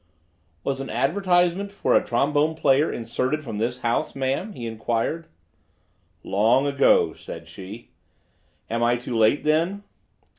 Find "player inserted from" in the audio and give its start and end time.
2.55-3.59